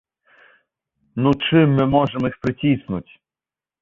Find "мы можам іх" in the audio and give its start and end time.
1.81-2.35